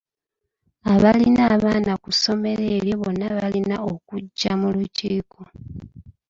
[0.93, 5.41] Abalina abaana ku ssomero eryo bonna balina okujja mu lukiiko.